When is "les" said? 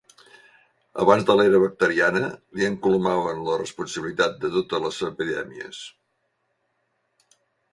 4.87-5.01